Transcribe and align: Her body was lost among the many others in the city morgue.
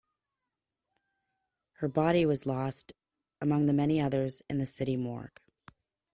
Her 1.73 1.87
body 1.87 2.25
was 2.25 2.47
lost 2.47 2.93
among 3.39 3.67
the 3.67 3.73
many 3.73 4.01
others 4.01 4.41
in 4.49 4.57
the 4.57 4.65
city 4.65 4.97
morgue. 4.97 5.39